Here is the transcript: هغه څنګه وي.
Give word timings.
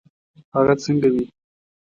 هغه 0.55 0.75
څنګه 0.83 1.07
وي. 1.13 1.25